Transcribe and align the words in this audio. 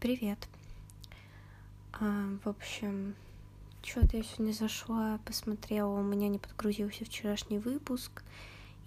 Привет. 0.00 0.38
А, 1.94 2.28
в 2.44 2.48
общем, 2.48 3.16
что-то 3.82 4.16
я 4.16 4.22
сегодня 4.22 4.52
зашла, 4.52 5.18
посмотрела, 5.24 5.88
у 5.88 6.04
меня 6.04 6.28
не 6.28 6.38
подгрузился 6.38 7.04
вчерашний 7.04 7.58
выпуск, 7.58 8.22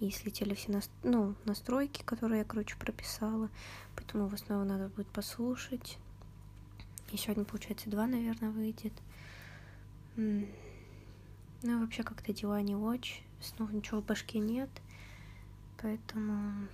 и 0.00 0.10
слетели 0.10 0.54
все 0.54 0.72
нас... 0.72 0.88
ну, 1.02 1.34
настройки, 1.44 2.02
которые 2.02 2.38
я, 2.38 2.44
короче, 2.46 2.76
прописала, 2.76 3.50
поэтому 3.94 4.24
его 4.24 4.36
снова 4.38 4.64
надо 4.64 4.88
будет 4.88 5.06
послушать. 5.08 5.98
И 7.10 7.18
сегодня, 7.18 7.44
получается, 7.44 7.90
два, 7.90 8.06
наверное, 8.06 8.48
выйдет. 8.48 8.94
Ну, 10.16 10.46
вообще, 11.62 12.04
как-то 12.04 12.32
дела 12.32 12.62
не 12.62 12.74
очень, 12.74 13.22
снова 13.42 13.70
ничего 13.70 14.00
в 14.00 14.06
башке 14.06 14.38
нет, 14.38 14.70
поэтому 15.76 16.68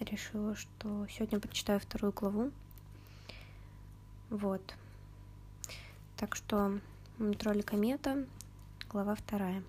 решила, 0.00 0.56
что 0.56 1.06
сегодня 1.08 1.38
прочитаю 1.38 1.78
вторую 1.78 2.12
главу. 2.12 2.50
Вот. 4.32 4.62
Так 6.16 6.34
что 6.36 6.80
тролль 7.38 7.62
комета, 7.62 8.24
глава 8.88 9.14
вторая. 9.14 9.62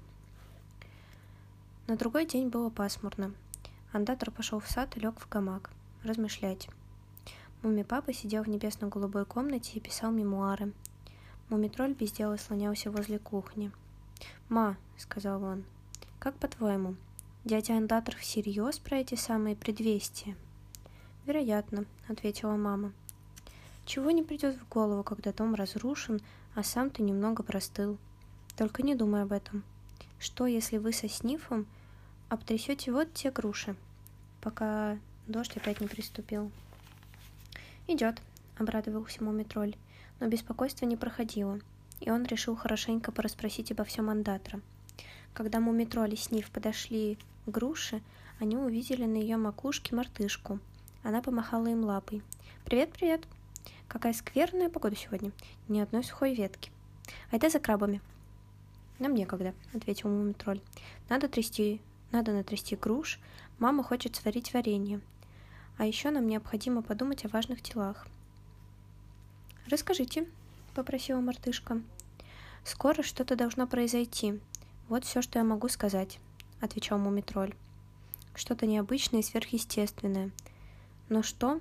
На 1.88 1.98
другой 1.98 2.26
день 2.26 2.48
было 2.48 2.70
пасмурно. 2.70 3.34
Андатор 3.92 4.32
пошел 4.32 4.62
в 4.62 4.70
сад 4.70 4.96
и 4.96 5.02
лег 5.02 5.20
в 5.20 5.28
гамак, 5.28 5.70
размышлять. 6.04 6.70
Муми 7.62 7.84
папа 7.84 8.14
сидел 8.14 8.44
в 8.44 8.48
небесно-голубой 8.48 9.26
комнате 9.26 9.74
и 9.76 9.82
писал 9.82 10.12
мемуары. 10.12 10.72
Мумитроль 11.50 11.94
без 11.94 12.14
дела 12.14 12.38
слонялся 12.38 12.90
возле 12.90 13.20
кухни. 13.20 13.70
«Ма»,— 14.48 14.78
сказал 14.98 15.44
он,— 15.44 15.66
«как 16.20 16.36
по-твоему, 16.36 16.96
Дядя 17.44 17.76
Андатор 17.76 18.16
всерьез 18.16 18.80
про 18.80 19.00
эти 19.00 19.16
самые 19.16 19.58
предвестия? 19.58 20.38
Вероятно, 21.26 21.84
ответила 22.08 22.56
мама. 22.56 22.94
Чего 23.86 24.12
не 24.12 24.24
придет 24.24 24.56
в 24.56 24.68
голову, 24.70 25.04
когда 25.04 25.34
дом 25.34 25.56
разрушен, 25.56 26.22
а 26.56 26.64
сам 26.64 26.90
ты 26.90 27.02
немного 27.02 27.44
простыл. 27.44 27.98
Только 28.56 28.82
не 28.82 28.96
думай 28.96 29.24
об 29.24 29.32
этом. 29.32 29.64
Что, 30.20 30.46
если 30.46 30.78
вы 30.78 30.94
со 30.94 31.10
Снифом 31.10 31.68
обтрясете 32.30 32.92
вот 32.92 33.14
те 33.14 33.30
груши, 33.30 33.76
пока 34.42 34.98
дождь 35.28 35.58
опять 35.58 35.82
не 35.82 35.88
приступил? 35.88 36.52
Идет, 37.88 38.22
обрадовался 38.58 39.24
Мумитроль, 39.24 39.76
но 40.20 40.28
беспокойство 40.28 40.86
не 40.86 40.96
проходило, 40.96 41.60
и 42.00 42.10
он 42.10 42.24
решил 42.24 42.56
хорошенько 42.56 43.12
порасспросить 43.12 43.72
обо 43.72 43.84
всем 43.84 44.10
Андатра. 44.10 44.62
Когда 45.34 45.60
Мумитроль 45.60 46.14
и 46.14 46.18
Сниф 46.18 46.50
подошли 46.52 47.18
груши, 47.48 48.02
они 48.40 48.56
увидели 48.56 49.06
на 49.06 49.18
ее 49.18 49.38
макушке 49.38 49.96
мартышку. 49.96 50.60
Она 51.04 51.22
помахала 51.22 51.68
им 51.68 51.84
лапой. 51.84 52.22
«Привет, 52.66 52.92
привет! 52.94 53.26
Какая 53.88 54.14
скверная 54.14 54.70
погода 54.70 54.96
сегодня. 54.96 55.32
Ни 55.68 55.80
одной 55.80 56.04
сухой 56.04 56.34
ветки. 56.34 56.72
Айда 57.32 57.50
за 57.50 57.60
крабами». 57.60 58.02
«Нам 59.00 59.14
некогда»,— 59.14 59.54
ответил 59.74 60.10
Мумитроль. 60.10 60.62
«Надо 61.10 61.28
трясти, 61.28 61.82
надо 62.12 62.32
натрясти 62.32 62.76
груш. 62.76 63.20
Мама 63.60 63.84
хочет 63.84 64.16
сварить 64.16 64.54
варенье. 64.54 65.02
А 65.78 65.86
еще 65.86 66.12
нам 66.12 66.28
необходимо 66.28 66.82
подумать 66.82 67.26
о 67.26 67.30
важных 67.30 67.62
делах». 67.62 68.08
«Расскажите»,— 69.68 70.28
попросила 70.76 71.20
мартышка. 71.20 71.82
«Скоро 72.64 73.04
что-то 73.04 73.36
должно 73.36 73.68
произойти. 73.68 74.40
Вот 74.90 75.06
все, 75.06 75.22
что 75.22 75.40
я 75.40 75.46
могу 75.46 75.70
сказать 75.70 76.20
отвечал 76.64 76.98
Мумитроль. 76.98 77.54
Что-то 78.36 78.66
необычное 78.66 79.20
и 79.20 79.24
сверхъестественное. 79.24 80.32
Но 81.10 81.22
что, 81.22 81.60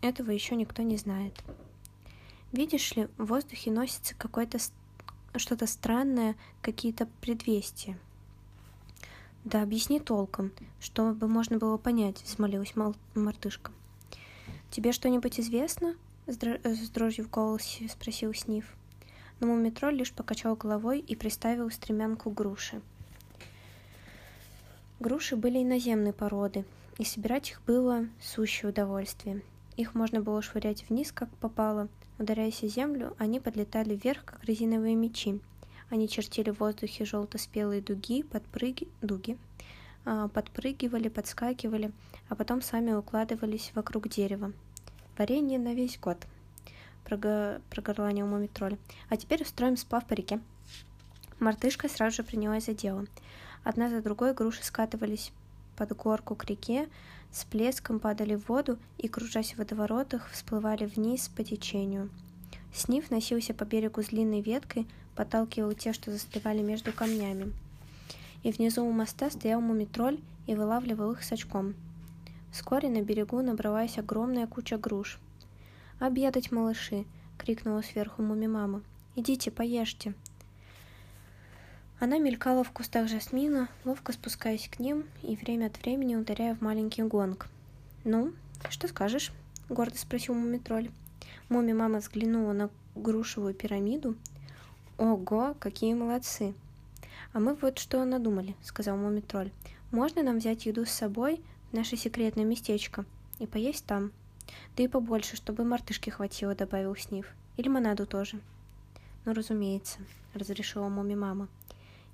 этого 0.00 0.30
еще 0.30 0.56
никто 0.56 0.82
не 0.82 0.96
знает. 0.96 1.34
Видишь 2.52 2.94
ли, 2.96 3.08
в 3.16 3.26
воздухе 3.26 3.70
носится 3.70 4.14
какое-то 4.14 4.58
что-то 5.36 5.66
странное, 5.66 6.36
какие-то 6.62 7.06
предвестия. 7.20 7.98
Да 9.44 9.62
объясни 9.62 10.00
толком, 10.00 10.52
чтобы 10.80 11.28
можно 11.28 11.58
было 11.58 11.76
понять, 11.78 12.22
взмолилась 12.22 12.76
мал- 12.76 12.96
мартышка. 13.14 13.70
Тебе 14.70 14.92
что-нибудь 14.92 15.40
известно? 15.40 15.94
С, 16.26 16.36
др- 16.36 16.60
с 16.64 16.90
дрожью 16.90 17.24
в 17.24 17.30
голосе 17.30 17.88
спросил 17.88 18.34
Сниф. 18.34 18.66
Но 19.40 19.46
Мумитроль 19.46 19.94
лишь 19.94 20.12
покачал 20.12 20.56
головой 20.56 21.00
и 21.00 21.16
приставил 21.16 21.70
стремянку 21.70 22.30
груши. 22.30 22.82
Груши 25.00 25.36
были 25.36 25.62
иноземной 25.62 26.12
породы, 26.12 26.66
и 26.98 27.04
собирать 27.04 27.50
их 27.50 27.62
было 27.62 28.06
сущее 28.20 28.68
удовольствие. 28.68 29.42
Их 29.80 29.94
можно 29.94 30.20
было 30.20 30.42
швырять 30.42 30.86
вниз, 30.90 31.10
как 31.10 31.30
попало. 31.38 31.88
Ударяясь 32.18 32.62
о 32.62 32.68
землю, 32.68 33.14
они 33.16 33.40
подлетали 33.40 33.96
вверх, 33.96 34.26
как 34.26 34.44
резиновые 34.44 34.94
мечи. 34.94 35.40
Они 35.88 36.06
чертили 36.06 36.50
в 36.50 36.60
воздухе 36.60 37.06
желто-спелые 37.06 37.80
дуги, 37.80 38.22
подпрыги... 38.22 38.88
дуги, 39.00 39.38
а, 40.04 40.28
подпрыгивали, 40.28 41.08
подскакивали, 41.08 41.92
а 42.28 42.34
потом 42.34 42.60
сами 42.60 42.92
укладывались 42.92 43.72
вокруг 43.74 44.10
дерева. 44.10 44.52
Варенье 45.16 45.58
на 45.58 45.72
весь 45.72 45.98
год, 45.98 46.18
прого... 47.06 47.62
прогорланил 47.70 48.26
мумитроль. 48.26 48.76
А 49.08 49.16
теперь 49.16 49.44
устроим 49.44 49.78
сплав 49.78 50.04
по 50.04 50.12
реке. 50.12 50.40
Мартышка 51.38 51.88
сразу 51.88 52.16
же 52.16 52.22
принялась 52.22 52.66
за 52.66 52.74
дело. 52.74 53.06
Одна 53.64 53.88
за 53.88 54.02
другой 54.02 54.34
груши 54.34 54.62
скатывались 54.62 55.32
под 55.74 55.96
горку 55.96 56.34
к 56.34 56.44
реке, 56.44 56.86
с 57.32 57.44
плеском 57.44 58.00
падали 58.00 58.34
в 58.34 58.48
воду 58.48 58.78
и, 58.98 59.08
кружась 59.08 59.52
в 59.52 59.58
водоворотах, 59.58 60.30
всплывали 60.30 60.84
вниз 60.84 61.28
по 61.28 61.44
течению. 61.44 62.10
Сниф 62.72 63.10
носился 63.10 63.54
по 63.54 63.64
берегу 63.64 64.02
с 64.02 64.06
длинной 64.06 64.40
веткой, 64.40 64.86
подталкивал 65.14 65.72
те, 65.72 65.92
что 65.92 66.10
застревали 66.10 66.62
между 66.62 66.92
камнями. 66.92 67.52
И 68.42 68.52
внизу 68.52 68.84
у 68.84 68.92
моста 68.92 69.30
стоял 69.30 69.60
мумитроль 69.60 70.18
и 70.46 70.54
вылавливал 70.54 71.12
их 71.12 71.22
с 71.22 71.32
очком. 71.32 71.74
Вскоре 72.52 72.88
на 72.88 73.02
берегу 73.02 73.40
набралась 73.42 73.98
огромная 73.98 74.46
куча 74.46 74.78
груш. 74.78 75.18
«Обедать, 75.98 76.50
малыши!»— 76.50 77.04
крикнула 77.38 77.82
сверху 77.82 78.22
муми-мама. 78.22 78.82
«Идите, 79.14 79.50
поешьте!» 79.50 80.14
Она 82.00 82.16
мелькала 82.16 82.64
в 82.64 82.70
кустах 82.70 83.08
жасмина, 83.08 83.68
ловко 83.84 84.14
спускаясь 84.14 84.70
к 84.70 84.78
ним 84.78 85.04
и 85.20 85.36
время 85.36 85.66
от 85.66 85.76
времени 85.82 86.16
ударяя 86.16 86.54
в 86.54 86.62
маленький 86.62 87.02
гонг. 87.02 87.48
«Ну, 88.04 88.32
что 88.70 88.88
скажешь?»— 88.88 89.32
гордо 89.68 89.98
спросил 89.98 90.32
Мумитроль. 90.32 90.90
Муми-мама 91.50 91.98
взглянула 91.98 92.54
на 92.54 92.70
грушевую 92.94 93.52
пирамиду. 93.52 94.16
«Ого, 94.96 95.54
какие 95.60 95.92
молодцы!» 95.92 96.54
«А 97.34 97.38
мы 97.38 97.54
вот 97.54 97.78
что 97.78 98.02
надумали»,— 98.06 98.56
сказал 98.62 98.96
Мумитроль. 98.96 99.52
«Можно 99.90 100.22
нам 100.22 100.38
взять 100.38 100.64
еду 100.64 100.86
с 100.86 100.90
собой 100.90 101.42
в 101.70 101.74
наше 101.74 101.98
секретное 101.98 102.46
местечко 102.46 103.04
и 103.38 103.46
поесть 103.46 103.84
там? 103.84 104.10
Да 104.74 104.82
и 104.82 104.88
побольше, 104.88 105.36
чтобы 105.36 105.64
мартышки 105.64 106.08
хватило»,— 106.08 106.54
добавил 106.56 106.96
Сниф. 106.96 107.26
«И 107.58 107.62
лимонаду 107.62 108.06
тоже». 108.06 108.40
«Ну, 109.26 109.34
разумеется»,— 109.34 109.98
разрешила 110.32 110.88
Муми-мама 110.88 111.48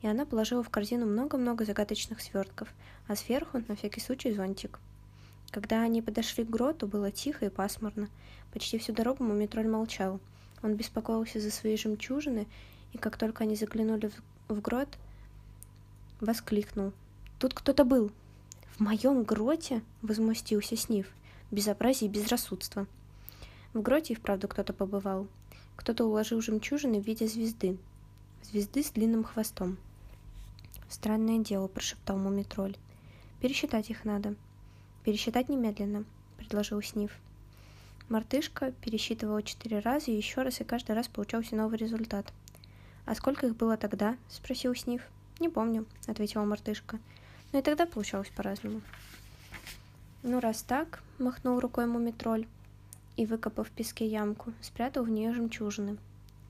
и 0.03 0.07
она 0.07 0.25
положила 0.27 0.63
в 0.63 0.71
корзину 0.71 1.07
много-много 1.07 1.65
загадочных 1.65 2.21
свертков, 2.21 2.69
а 3.09 3.17
сверху, 3.17 3.63
на 3.69 3.77
всякий 3.77 4.01
случай, 4.01 4.33
зонтик. 4.33 4.79
Когда 5.51 5.83
они 5.83 6.03
подошли 6.03 6.45
к 6.45 6.51
гроту, 6.51 6.87
было 6.87 7.11
тихо 7.11 7.47
и 7.47 7.51
пасмурно. 7.51 8.09
Почти 8.53 8.79
всю 8.79 8.93
дорогу 8.93 9.25
Мумитроль 9.25 9.69
молчал. 9.69 10.21
Он 10.63 10.75
беспокоился 10.75 11.41
за 11.41 11.51
свои 11.51 11.77
жемчужины, 11.77 12.47
и 12.93 12.99
как 12.99 13.17
только 13.17 13.45
они 13.45 13.57
заглянули 13.57 14.11
в, 14.49 14.55
в 14.55 14.61
грот, 14.61 14.89
воскликнул. 16.21 16.93
«Тут 17.39 17.55
кто-то 17.55 17.85
был!» 17.85 18.11
«В 18.77 18.81
моем 18.81 19.23
гроте?»— 19.23 19.83
возмустился 20.03 20.77
Сниф. 20.77 21.07
«Безобразие 21.51 22.11
и 22.11 22.13
безрассудство!» 22.13 22.87
В 23.73 23.83
гроте 23.83 24.15
и 24.15 24.17
вправду 24.17 24.49
кто-то 24.49 24.73
побывал. 24.73 25.27
Кто-то 25.77 26.05
уложил 26.05 26.41
жемчужины 26.41 27.01
в 27.01 27.07
виде 27.07 27.29
звезды. 27.29 27.79
Звезды 28.43 28.83
с 28.83 28.91
длинным 28.91 29.25
хвостом. 29.25 29.77
«Странное 30.89 31.39
дело»,— 31.39 31.67
прошептал 31.69 32.17
Мумитроль. 32.17 32.77
«Пересчитать 33.41 33.91
их 33.91 34.05
надо». 34.05 34.37
«Пересчитать 35.05 35.49
немедленно»,— 35.49 36.05
предложил 36.37 36.81
Сниф. 36.81 37.13
Мартышка 38.09 38.71
пересчитывала 38.71 39.43
четыре 39.43 39.81
раза 39.81 40.11
и 40.11 40.17
еще 40.17 40.43
раз, 40.43 40.61
и 40.61 40.65
каждый 40.65 40.95
раз 40.95 41.09
получался 41.09 41.57
новый 41.57 41.77
результат. 41.77 42.33
«А 43.05 43.15
сколько 43.17 43.47
их 43.47 43.57
было 43.57 43.77
тогда?»— 43.77 44.17
спросил 44.29 44.75
Сниф. 44.77 45.03
«Не 45.41 45.49
помню»,— 45.49 45.87
ответила 46.07 46.45
мартышка. 46.45 47.01
«Но 47.53 47.59
и 47.59 47.63
тогда 47.63 47.87
получалось 47.87 48.31
по-разному». 48.35 48.81
«Ну, 50.23 50.41
раз 50.41 50.63
так»,— 50.63 51.03
махнул 51.19 51.59
рукой 51.59 51.87
Мумитроль 51.87 52.47
и, 53.17 53.27
выкопав 53.27 53.69
в 53.69 53.73
песке 53.73 54.07
ямку, 54.07 54.53
спрятал 54.61 55.05
в 55.05 55.11
нее 55.11 55.33
жемчужины. 55.35 55.99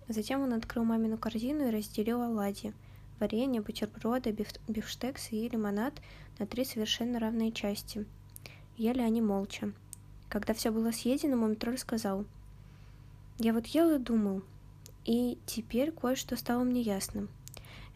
Затем 0.08 0.42
он 0.42 0.52
открыл 0.52 0.84
мамину 0.84 1.16
корзину 1.16 1.68
и 1.68 1.70
разделил 1.70 2.20
оладьи— 2.22 2.74
варенье, 3.18 3.60
бутерброды, 3.60 4.32
биф 4.32 4.48
бифштексы 4.68 5.36
и 5.36 5.48
лимонад 5.48 5.94
на 6.38 6.46
три 6.46 6.64
совершенно 6.64 7.18
равные 7.18 7.52
части. 7.52 8.06
Ели 8.76 9.00
они 9.00 9.20
молча. 9.20 9.72
Когда 10.28 10.54
все 10.54 10.70
было 10.70 10.90
съедено, 10.90 11.36
Мумитроль 11.36 11.78
сказал. 11.78 12.24
Я 13.38 13.52
вот 13.52 13.66
ел 13.66 13.94
и 13.94 13.98
думал, 13.98 14.42
и 15.04 15.38
теперь 15.46 15.92
кое-что 15.92 16.36
стало 16.36 16.64
мне 16.64 16.80
ясным. 16.80 17.28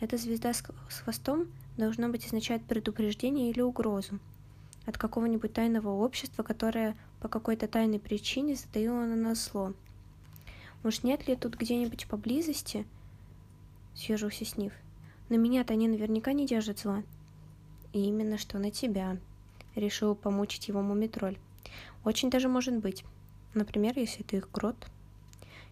Эта 0.01 0.17
звезда 0.17 0.53
с 0.53 0.63
хвостом 1.03 1.49
должно 1.77 2.09
быть 2.09 2.27
означает 2.27 2.65
предупреждение 2.65 3.51
или 3.51 3.61
угрозу 3.61 4.19
от 4.87 4.97
какого-нибудь 4.97 5.53
тайного 5.53 5.91
общества, 5.91 6.43
которое 6.43 6.97
по 7.21 7.29
какой-то 7.29 7.69
тайной 7.69 7.99
причине 7.99 8.55
затаило 8.55 9.05
на 9.05 9.17
нас 9.17 9.51
зло. 9.51 9.75
Уж 10.83 11.03
нет 11.03 11.29
ли 11.29 11.37
тут 11.37 11.57
где-нибудь 11.57 12.07
поблизости? 12.07 12.87
Съежился 13.95 14.45
Снив. 14.45 14.73
На 15.31 15.37
меня-то 15.37 15.73
они 15.73 15.89
наверняка 15.89 16.33
не 16.33 16.45
держат 16.45 16.81
зла. 16.81 17.03
И 17.93 18.05
именно 18.05 18.37
что 18.37 18.59
на 18.59 18.71
тебя. 18.71 19.17
Решил 19.77 20.15
помучить 20.15 20.69
его 20.69 20.83
мумитроль. 20.83 21.39
Очень 22.05 22.31
даже 22.31 22.49
может 22.49 22.75
быть. 22.75 23.05
Например, 23.55 23.97
если 23.97 24.25
ты 24.25 24.39
их 24.39 24.51
крот. 24.51 24.77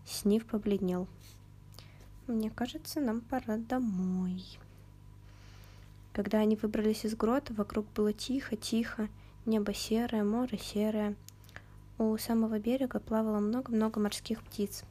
Снив 0.07 0.47
побледнел. 0.47 1.09
Мне 2.29 2.51
кажется, 2.51 3.01
нам 3.01 3.21
пора 3.21 3.57
домой. 3.57 4.45
Когда 6.13 6.39
они 6.39 6.57
выбрались 6.57 7.05
из 7.05 7.17
грота, 7.17 7.53
вокруг 7.55 7.87
было 7.95 8.13
тихо-тихо, 8.13 9.09
небо 9.45 9.75
серое, 9.75 10.23
море 10.23 10.59
серое. 10.59 11.17
У 11.99 12.17
самого 12.17 12.61
берега 12.61 13.01
плавало 13.01 13.41
много-много 13.41 13.99
морских 13.99 14.43
птиц. 14.45 14.85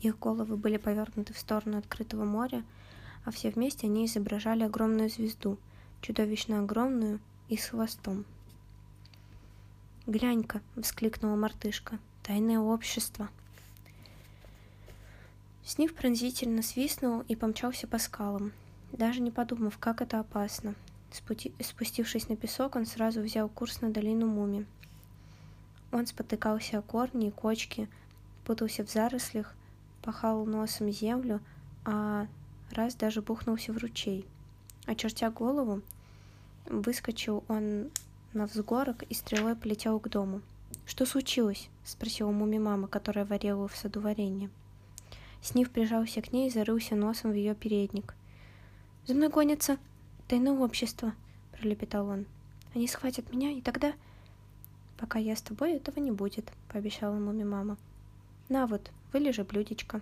Их 0.00 0.18
головы 0.18 0.56
были 0.56 0.78
повернуты 0.78 1.34
в 1.34 1.38
сторону 1.38 1.78
открытого 1.78 2.24
моря, 2.24 2.64
а 3.26 3.32
все 3.32 3.50
вместе 3.50 3.88
они 3.88 4.06
изображали 4.06 4.62
огромную 4.62 5.10
звезду, 5.10 5.58
чудовищно 6.00 6.60
огромную 6.60 7.18
и 7.48 7.56
с 7.56 7.66
хвостом. 7.66 8.24
«Глянь-ка!»— 10.06 10.62
воскликнула 10.76 11.34
мартышка. 11.34 11.98
«Тайное 12.22 12.60
общество!» 12.60 13.28
Снив 15.64 15.92
пронзительно 15.92 16.62
свистнул 16.62 17.22
и 17.22 17.34
помчался 17.34 17.88
по 17.88 17.98
скалам, 17.98 18.52
даже 18.92 19.20
не 19.20 19.32
подумав, 19.32 19.76
как 19.78 20.00
это 20.00 20.20
опасно. 20.20 20.76
Спути... 21.10 21.52
Спустившись 21.60 22.28
на 22.28 22.36
песок, 22.36 22.76
он 22.76 22.86
сразу 22.86 23.20
взял 23.20 23.48
курс 23.48 23.80
на 23.80 23.90
долину 23.90 24.28
Муми. 24.28 24.66
Он 25.90 26.06
спотыкался 26.06 26.78
о 26.78 26.82
корни 26.82 27.28
и 27.28 27.32
кочки, 27.32 27.88
путался 28.44 28.84
в 28.86 28.90
зарослях, 28.90 29.52
пахал 30.02 30.46
носом 30.46 30.92
землю, 30.92 31.40
а 31.84 32.28
раз 32.70 32.94
даже 32.94 33.22
бухнулся 33.22 33.72
в 33.72 33.78
ручей. 33.78 34.26
Очертя 34.86 35.30
голову, 35.30 35.82
выскочил 36.66 37.44
он 37.48 37.90
на 38.32 38.46
взгорок 38.46 39.02
и 39.04 39.14
стрелой 39.14 39.56
полетел 39.56 39.98
к 39.98 40.08
дому. 40.08 40.42
«Что 40.86 41.06
случилось?»— 41.06 41.68
спросила 41.84 42.30
Муми 42.30 42.58
мама, 42.58 42.88
которая 42.88 43.24
варила 43.24 43.68
в 43.68 43.76
саду 43.76 44.00
варенье. 44.00 44.50
Снив 45.42 45.70
прижался 45.70 46.22
к 46.22 46.32
ней 46.32 46.48
и 46.48 46.52
зарылся 46.52 46.96
носом 46.96 47.30
в 47.30 47.34
ее 47.34 47.54
передник. 47.54 48.14
«За 49.06 49.14
мной 49.14 49.28
гонятся 49.28 49.78
тайное 50.28 50.52
общество»,— 50.52 51.12
пролепетал 51.52 52.08
он. 52.08 52.26
«Они 52.74 52.88
схватят 52.88 53.32
меня, 53.32 53.50
и 53.50 53.60
тогда...» 53.60 53.94
«Пока 54.98 55.18
я 55.18 55.36
с 55.36 55.42
тобой, 55.42 55.72
этого 55.72 56.00
не 56.00 56.10
будет»,— 56.10 56.50
пообещала 56.72 57.14
маме 57.14 57.44
мама. 57.44 57.76
«На 58.48 58.66
вот, 58.66 58.90
вылежи 59.12 59.44
блюдечко». 59.44 60.00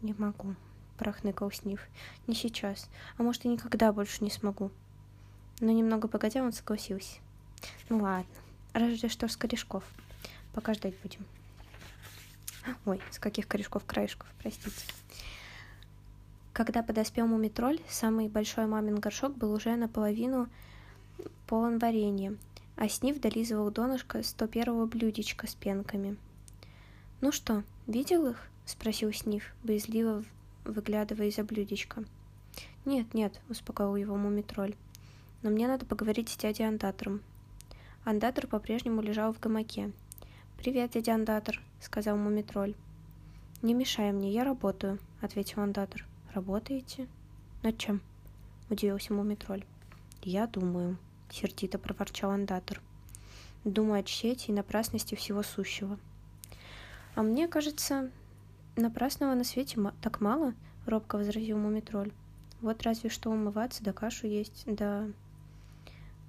«Не 0.00 0.14
могу»,— 0.16 0.54
прохныкал 0.98 1.50
Снив. 1.50 1.80
«Не 2.26 2.34
сейчас, 2.34 2.88
а 3.16 3.22
может 3.22 3.44
и 3.44 3.48
никогда 3.48 3.92
больше 3.92 4.22
не 4.24 4.30
смогу». 4.30 4.70
Но 5.60 5.72
немного 5.72 6.08
погодя 6.08 6.42
он 6.42 6.52
согласился. 6.52 7.18
«Ну 7.88 8.02
ладно, 8.02 8.26
разве 8.72 9.08
что 9.08 9.28
с 9.28 9.36
корешков. 9.36 9.84
Пока 10.52 10.74
ждать 10.74 10.94
будем». 11.02 11.24
Ой, 12.84 13.00
с 13.10 13.18
каких 13.18 13.46
корешков-краешков, 13.48 14.28
простите. 14.42 14.76
Когда 16.52 16.82
подоспел 16.82 17.26
мумитроль, 17.26 17.80
самый 17.88 18.28
большой 18.28 18.66
мамин 18.66 18.96
горшок 18.96 19.36
был 19.36 19.52
уже 19.52 19.76
наполовину 19.76 20.48
полон 21.46 21.78
варенья, 21.78 22.36
а 22.76 22.88
Снив 22.88 23.20
долизывал 23.20 23.70
донышко 23.70 24.18
101-го 24.18 24.86
блюдечка 24.86 25.46
с 25.46 25.54
пенками. 25.54 26.16
«Ну 27.20 27.32
что, 27.32 27.62
видел 27.86 28.26
их?»— 28.26 28.48
спросил 28.66 29.12
Снив, 29.12 29.54
боязливо 29.62 30.24
выглядывая 30.72 31.28
из-за 31.28 31.44
блюдечка. 31.44 32.04
«Нет, 32.84 33.14
нет»,— 33.14 33.40
успокоил 33.48 33.96
его 33.96 34.16
мумитроль. 34.16 34.74
«Но 35.42 35.50
мне 35.50 35.68
надо 35.68 35.86
поговорить 35.86 36.28
с 36.28 36.36
дядей 36.36 36.66
Андатором». 36.66 37.22
Андатор 38.04 38.46
по-прежнему 38.46 39.02
лежал 39.02 39.32
в 39.32 39.40
гамаке, 39.40 39.92
«Привет, 40.58 40.90
дядя 40.90 41.14
Андатор»,— 41.14 41.62
сказал 41.80 42.16
Мумитроль. 42.16 42.74
«Не 43.62 43.74
мешай 43.74 44.10
мне, 44.10 44.32
я 44.32 44.42
работаю»,— 44.42 44.98
ответил 45.20 45.62
Андатор. 45.62 46.04
«Работаете?» 46.34 47.06
«Над 47.62 47.78
чем?»— 47.78 48.00
удивился 48.68 49.14
Мумитроль. 49.14 49.64
«Я 50.20 50.48
думаю»,— 50.48 50.98
сердито 51.30 51.78
проворчал 51.78 52.32
Андатор. 52.32 52.80
«Думаю 53.62 54.00
о 54.00 54.02
тщете 54.02 54.50
и 54.50 54.54
напрасности 54.54 55.14
всего 55.14 55.44
сущего». 55.44 55.96
«А 57.14 57.22
мне 57.22 57.46
кажется, 57.46 58.10
напрасного 58.80 59.34
на 59.34 59.44
свете 59.44 59.78
так 60.00 60.20
мало»,— 60.20 60.54
робко 60.86 61.16
возразил 61.16 61.58
Мумитроль. 61.58 62.12
«Вот 62.60 62.82
разве 62.82 63.10
что 63.10 63.30
умываться 63.30 63.84
да 63.84 63.92
кашу 63.92 64.26
есть, 64.26 64.64
да...» 64.66 65.06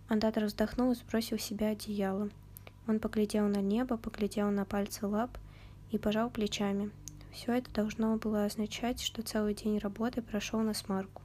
Андатор 0.08 0.46
вздохнул 0.46 0.92
и 0.92 0.96
сбросил 0.96 1.38
с 1.38 1.44
себя 1.44 1.70
одеяло. 1.70 2.30
Он 2.88 3.00
поглядел 3.00 3.48
на 3.48 3.62
небо, 3.62 3.98
поглядел 3.98 4.50
на 4.50 4.66
пальцы 4.66 5.06
лап 5.06 5.38
и 5.92 5.98
пожал 5.98 6.30
плечами. 6.30 6.92
Все 7.32 7.54
это 7.54 7.72
должно 7.72 8.18
было 8.18 8.46
означать, 8.46 9.00
что 9.00 9.22
целый 9.22 9.54
день 9.54 9.78
работы 9.78 10.22
прошел 10.22 10.60
на 10.62 10.74
смарку. 10.74 11.22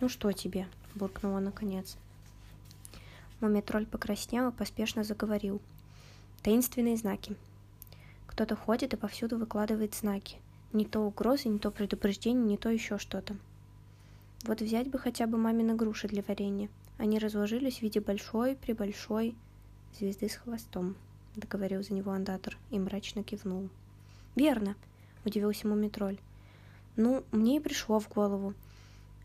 «Ну 0.00 0.08
что 0.08 0.32
тебе?»– 0.32 0.66
буркнул 0.94 1.34
он 1.34 1.44
наконец. 1.44 1.98
Мумитроль 3.40 3.86
покраснел 3.86 4.48
и 4.48 4.52
поспешно 4.52 5.04
заговорил. 5.04 5.60
«Таинственные 6.42 6.96
знаки. 6.96 7.36
Кто-то 8.40 8.56
ходит 8.56 8.94
и 8.94 8.96
повсюду 8.96 9.36
выкладывает 9.36 9.94
знаки. 9.94 10.38
Не 10.72 10.86
то 10.86 11.00
угрозы, 11.00 11.50
не 11.50 11.58
то 11.58 11.70
предупреждение, 11.70 12.42
не 12.42 12.56
то 12.56 12.70
еще 12.70 12.96
что-то. 12.96 13.36
Вот 14.44 14.62
взять 14.62 14.88
бы 14.88 14.98
хотя 14.98 15.26
бы 15.26 15.36
мамины 15.36 15.74
груши 15.74 16.08
для 16.08 16.24
варенья. 16.26 16.70
Они 16.96 17.18
разложились 17.18 17.80
в 17.80 17.82
виде 17.82 18.00
большой-пребольшой 18.00 19.34
звезды 19.98 20.30
с 20.30 20.36
хвостом»,— 20.36 20.96
договорил 21.36 21.82
за 21.82 21.92
него 21.92 22.12
андатор 22.12 22.56
и 22.70 22.78
мрачно 22.78 23.22
кивнул. 23.22 23.68
«Верно»,— 24.36 24.74
удивился 25.26 25.68
Мумитроль. 25.68 26.16
«Ну, 26.96 27.24
мне 27.32 27.58
и 27.58 27.60
пришло 27.60 28.00
в 28.00 28.08
голову. 28.08 28.54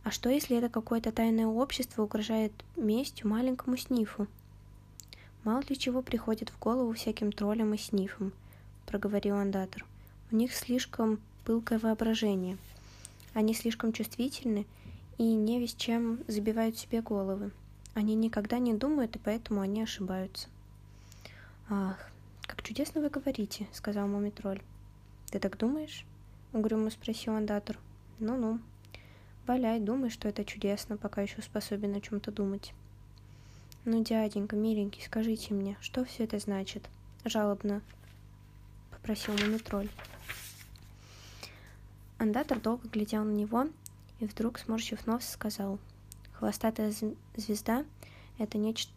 А 0.03 0.11
что, 0.11 0.27
если 0.27 0.57
это 0.57 0.67
какое-то 0.67 1.13
тайное 1.13 1.47
общество 1.47 2.03
угрожает 2.03 2.51
местью 2.75 3.29
маленькому 3.29 3.77
снифу?» 3.77 4.27
«Мало 5.45 5.63
ли 5.69 5.77
чего 5.77 6.01
приходит 6.01 6.49
в 6.49 6.59
голову 6.59 6.91
всяким 6.91 7.31
троллям 7.31 7.73
и 7.73 7.77
снифам»,— 7.77 8.33
проговорил 8.85 9.35
андатор. 9.35 9.85
«У 10.31 10.35
них 10.35 10.53
слишком 10.53 11.19
пылкое 11.45 11.79
воображение. 11.79 12.57
Они 13.33 13.53
слишком 13.53 13.93
чувствительны 13.93 14.65
и 15.17 15.23
не 15.23 15.59
весь 15.59 15.75
чем 15.75 16.19
забивают 16.27 16.77
себе 16.77 17.01
головы. 17.01 17.51
Они 17.93 18.15
никогда 18.15 18.59
не 18.59 18.73
думают, 18.73 19.15
и 19.15 19.19
поэтому 19.19 19.61
они 19.61 19.81
ошибаются. 19.81 20.47
«Ах, 21.69 21.97
как 22.41 22.61
чудесно 22.63 23.01
вы 23.01 23.09
говорите»,— 23.09 23.67
сказал 23.73 24.07
Мумитроль. 24.07 24.61
«Ты 25.31 25.39
так 25.39 25.57
думаешь?»— 25.57 26.05
угрюмо 26.53 26.89
спросил 26.89 27.33
андатор. 27.33 27.77
«Ну-ну. 28.19 28.59
Валяй, 29.47 29.79
думай, 29.79 30.09
что 30.09 30.27
это 30.27 30.43
чудесно, 30.43 30.97
пока 30.97 31.21
еще 31.21 31.41
способен 31.41 31.95
о 31.95 32.01
чем-то 32.01 32.31
думать». 32.31 32.73
«Ну, 33.85 34.03
дяденька, 34.03 34.55
миленький, 34.55 35.03
скажите 35.03 35.53
мне, 35.53 35.77
что 35.79 36.03
все 36.03 36.23
это 36.23 36.39
значит?»— 36.39 36.89
жалобно 37.25 37.81
попросил 39.05 39.35
Мумитроль. 39.35 39.87
Андатор 42.17 42.59
долго 42.59 42.87
глядел 42.87 43.23
на 43.23 43.33
него 43.33 43.67
и 44.19 44.25
вдруг, 44.25 44.57
сморщив 44.57 45.05
нос, 45.05 45.27
сказал, 45.27 45.77
«Хвостатая 46.33 46.91
звезда— 47.35 47.85
это 48.39 48.57
нечто...» 48.57 48.91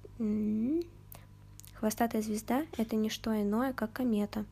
Хвостатая 1.75 2.23
звезда— 2.23 2.65
это 2.79 2.97
не 2.97 3.11
что 3.11 3.39
иное, 3.39 3.75
как 3.75 3.93
комета. 3.93 4.47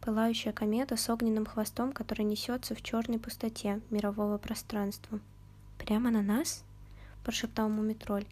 Пылающая 0.00 0.52
комета 0.52 0.96
с 0.96 1.08
огненным 1.08 1.46
хвостом, 1.46 1.92
который 1.92 2.22
несется 2.22 2.74
в 2.74 2.82
черной 2.82 3.20
пустоте 3.20 3.80
мирового 3.90 4.38
пространства. 4.38 5.20
«Прямо 5.78 6.10
на 6.10 6.20
нас?»— 6.20 6.64
прошептал 7.24 7.68
Мумитроль, 7.68 8.26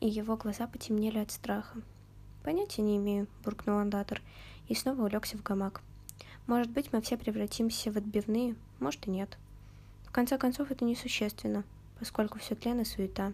и 0.00 0.08
его 0.08 0.36
глаза 0.36 0.66
потемнели 0.66 1.18
от 1.18 1.30
страха. 1.30 1.80
«Понятия 2.42 2.82
не 2.82 2.96
имею»,— 2.96 3.28
буркнул 3.44 3.78
андатор, 3.78 4.20
и 4.68 4.74
снова 4.74 5.02
улегся 5.02 5.36
в 5.36 5.42
гамак. 5.42 5.82
«Может 6.46 6.70
быть, 6.70 6.92
мы 6.92 7.00
все 7.00 7.16
превратимся 7.16 7.90
в 7.90 7.96
отбивные, 7.96 8.54
может 8.80 9.06
и 9.06 9.10
нет. 9.10 9.36
В 10.06 10.12
конце 10.12 10.38
концов, 10.38 10.70
это 10.70 10.84
несущественно, 10.84 11.64
поскольку 11.98 12.38
все 12.38 12.54
тлен 12.54 12.80
и 12.80 12.84
суета. 12.84 13.32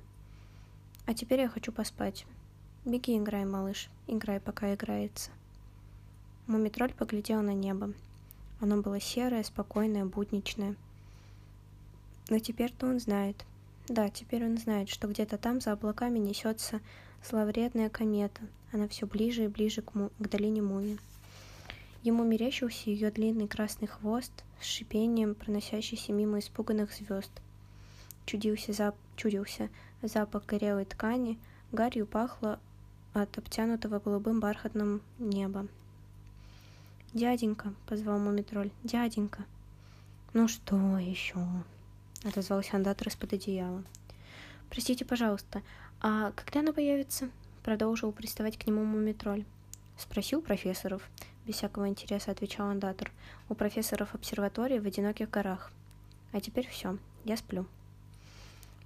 А 1.07 1.15
теперь 1.15 1.41
я 1.41 1.49
хочу 1.49 1.71
поспать. 1.71 2.27
Беги, 2.85 3.17
играй, 3.17 3.45
малыш, 3.45 3.89
играй, 4.07 4.41
пока 4.41 4.75
играется. 4.75 5.31
Мумитроль 6.47 6.93
поглядел 6.93 7.43
на 7.43 7.55
небо. 7.55 7.93
Оно 8.61 8.83
было 8.83 9.01
серое, 9.01 9.43
спокойное, 9.43 10.05
будничное. 10.05 10.77
Но 12.29 12.39
теперь-то 12.39 12.87
он 12.87 13.01
знает. 13.01 13.45
Да, 13.89 14.09
теперь 14.09 14.45
он 14.45 14.57
знает, 14.57 14.89
что 14.89 15.09
где-то 15.09 15.37
там 15.37 15.61
за 15.61 15.73
облаками 15.73 16.19
несется 16.19 16.81
зловредная 17.23 17.91
комета. 17.91 18.43
Она 18.73 18.89
все 18.89 19.07
ближе 19.07 19.45
и 19.45 19.49
ближе 19.49 19.83
к, 19.83 19.95
му- 19.95 20.11
к 20.19 20.29
долине 20.29 20.63
Муми. 20.63 20.99
Ему 22.05 22.23
мерещился 22.23 22.91
ее 22.91 23.11
длинный 23.11 23.49
красный 23.49 23.89
хвост 23.89 24.45
с 24.61 24.67
шипением, 24.67 25.35
проносящийся 25.35 26.13
мимо 26.13 26.39
испуганных 26.39 26.93
звезд. 26.93 27.31
Чудился, 28.27 28.75
зап... 28.75 28.95
Чудился 29.17 29.71
запах 30.03 30.45
горелой 30.45 30.85
ткани, 30.85 31.39
гарью 31.73 32.07
пахло 32.07 32.61
от 33.15 33.39
обтянутого 33.39 34.01
голубым 34.01 34.39
бархатным 34.39 35.01
неба. 35.19 35.67
«Дяденька!»— 37.15 37.73
позвал 37.87 38.19
Мумитроль. 38.19 38.71
«Дяденька!» 38.83 39.47
«Ну 40.35 40.47
что 40.47 40.99
еще?»— 40.99 41.39
отозвался 42.23 42.77
андатор 42.77 43.09
из-под 43.09 43.33
одеяла. 43.33 43.83
«Простите, 44.69 45.07
пожалуйста, 45.07 45.63
а 46.03 46.33
когда 46.33 46.61
она 46.61 46.75
появится?»— 46.75 47.31
продолжил 47.63 48.13
приставать 48.13 48.59
к 48.59 48.67
нему 48.67 48.85
Мумитроль. 48.85 49.47
«Спросил 49.97 50.43
профессоров»,— 50.43 51.09
без 51.47 51.57
всякого 51.57 51.89
интереса 51.89 52.31
отвечал 52.31 52.69
андатор. 52.69 53.11
«У 53.49 53.55
профессоров 53.55 54.15
обсерватории 54.15 54.79
в 54.79 54.87
одиноких 54.87 55.31
горах. 55.31 55.73
А 56.33 56.41
теперь 56.41 56.67
все, 56.67 56.99
я 57.25 57.37
сплю». 57.37 57.67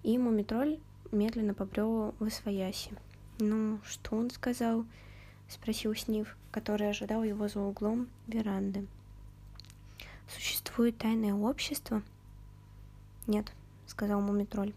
И 0.02 0.18
Мумитроль 0.18 0.78
медленно 1.12 1.54
побрел 1.54 2.14
в 2.18 2.24
освояси. 2.24 2.90
«Ну, 3.38 3.78
что 3.84 4.16
он 4.16 4.30
сказал?»— 4.30 4.84
спросил 5.48 5.94
Снив, 5.94 6.36
который 6.50 6.90
ожидал 6.90 7.22
его 7.22 7.48
за 7.48 7.60
углом 7.60 8.08
веранды. 8.26 8.86
«Существует 10.28 10.98
тайное 10.98 11.34
общество?» 11.34 12.02
«Нет»,— 13.26 13.52
сказал 13.86 14.20
Мумитроль. 14.20 14.72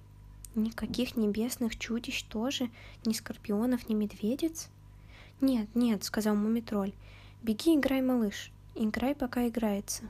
«Никаких 0.55 1.17
небесных 1.17 1.77
чудищ 1.77 2.23
тоже? 2.23 2.69
Ни 3.05 3.13
скорпионов, 3.13 3.89
ни 3.89 3.95
медведец?» 3.95 4.69
«Нет, 5.39 5.67
нет»,— 5.73 6.03
сказал 6.05 6.35
Мумитроль. 6.35 6.93
«Беги, 7.41 7.75
играй, 7.75 8.01
малыш. 8.01 8.51
Играй, 8.75 9.15
пока 9.15 9.47
играется». 9.47 10.03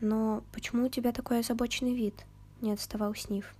«Но 0.00 0.42
почему 0.52 0.86
у 0.86 0.88
тебя 0.88 1.12
такой 1.12 1.40
озабоченный 1.40 1.94
вид?»— 1.94 2.24
не 2.60 2.72
отставал 2.72 3.14
Снив. 3.14 3.54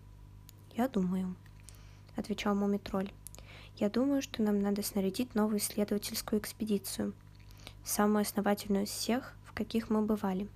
«Я 0.77 0.89
думаю»,— 0.89 1.35
отвечал 2.17 2.55
Мумитроль. 2.55 3.11
Я 3.77 3.91
думаю, 3.91 4.23
что 4.23 4.41
нам 4.41 4.61
надо 4.61 4.83
снарядить 4.83 5.35
новую 5.35 5.59
исследовательскую 5.59 6.41
экспедицию, 6.41 7.13
самую 7.85 8.23
основательную 8.23 8.85
из 8.85 8.91
всех, 8.91 9.33
в 9.45 9.53
каких 9.53 9.91
мы 9.91 10.03
бывали, 10.03 10.47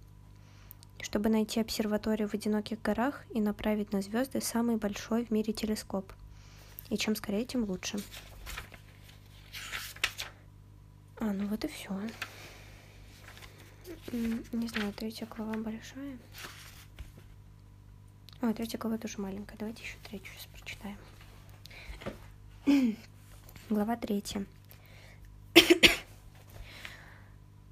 чтобы 1.01 1.29
найти 1.29 1.61
обсерваторию 1.61 2.29
в 2.29 2.35
одиноких 2.35 2.81
горах 2.81 3.25
и 3.31 3.41
направить 3.41 3.93
на 3.93 4.03
звезды 4.03 4.41
самый 4.41 4.77
большой 4.77 5.25
в 5.25 5.33
мире 5.33 5.53
телескоп. 5.53 6.13
И 6.91 6.97
чем 6.97 7.17
скорее, 7.17 7.45
тем 7.45 7.65
лучше. 7.65 7.99
А, 11.21 11.25
ну 11.33 11.49
вот 11.49 11.65
и 11.65 11.69
все. 11.69 12.01
Не 14.13 14.69
знаю, 14.69 14.93
третья 14.93 15.27
глава 15.27 15.55
большая. 15.55 16.17
О, 18.41 18.53
третья 18.53 18.79
глава 18.79 18.99
тоже 18.99 19.21
маленькая. 19.21 19.57
Давайте 19.59 19.83
еще 19.83 19.97
третью 20.05 20.33
сейчас 20.35 20.47
прочитаем. 20.47 20.97
Глава 23.69 23.97
третья. 23.97 24.47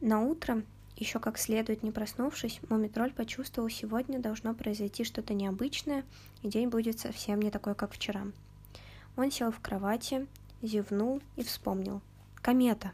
На 0.00 0.22
утро, 0.22 0.62
еще 0.96 1.20
как 1.20 1.38
следует 1.38 1.84
не 1.84 1.92
проснувшись, 1.92 2.60
Мумитроль 2.68 3.12
почувствовал, 3.12 3.68
сегодня 3.68 4.18
должно 4.18 4.54
произойти 4.54 5.04
что-то 5.04 5.34
необычное, 5.34 6.04
и 6.42 6.48
день 6.48 6.68
будет 6.68 6.98
совсем 6.98 7.40
не 7.40 7.50
такой, 7.50 7.76
как 7.76 7.92
вчера. 7.92 8.26
Он 9.16 9.30
сел 9.30 9.52
в 9.52 9.60
кровати, 9.60 10.26
зевнул 10.62 11.22
и 11.36 11.44
вспомнил. 11.44 12.02
Комета! 12.42 12.92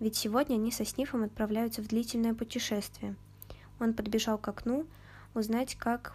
Ведь 0.00 0.16
сегодня 0.16 0.54
они 0.54 0.70
со 0.70 0.84
Снифом 0.84 1.24
отправляются 1.24 1.82
в 1.82 1.88
длительное 1.88 2.34
путешествие. 2.34 3.16
Он 3.80 3.94
подбежал 3.94 4.38
к 4.38 4.48
окну, 4.48 4.86
узнать, 5.34 5.74
как 5.76 6.14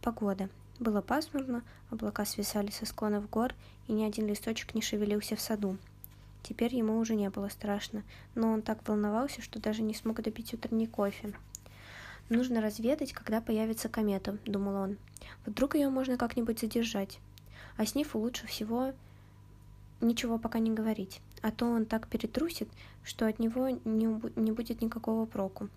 погода– 0.00 0.48
было 0.82 1.00
пасмурно, 1.00 1.62
облака 1.90 2.24
свисали 2.24 2.70
со 2.70 2.86
склонов 2.86 3.30
гор, 3.30 3.54
и 3.86 3.92
ни 3.92 4.02
один 4.02 4.26
листочек 4.26 4.74
не 4.74 4.82
шевелился 4.82 5.36
в 5.36 5.40
саду. 5.40 5.78
Теперь 6.42 6.74
ему 6.74 6.98
уже 6.98 7.14
не 7.14 7.30
было 7.30 7.48
страшно, 7.50 8.02
но 8.34 8.50
он 8.50 8.62
так 8.62 8.86
волновался, 8.88 9.42
что 9.42 9.60
даже 9.60 9.82
не 9.82 9.94
смог 9.94 10.20
допить 10.22 10.54
утренний 10.54 10.88
кофе. 10.88 11.34
«Нужно 12.28 12.60
разведать, 12.60 13.12
когда 13.12 13.40
появится 13.40 13.88
комета»,— 13.88 14.38
думал 14.44 14.74
он. 14.74 14.96
«Вдруг 15.46 15.76
ее 15.76 15.88
можно 15.88 16.16
как-нибудь 16.16 16.58
задержать. 16.58 17.20
А 17.76 17.86
Снифу 17.86 18.18
лучше 18.18 18.48
всего 18.48 18.92
ничего 20.00 20.36
пока 20.36 20.58
не 20.58 20.72
говорить, 20.72 21.20
а 21.42 21.50
то 21.50 21.66
он 21.66 21.84
так 21.84 22.08
перетрусит, 22.08 22.68
что 23.02 23.26
от 23.26 23.38
него 23.38 23.68
не, 23.68 24.40
не 24.40 24.52
будет 24.52 24.80
никакого 24.80 25.26
проку». 25.26 25.68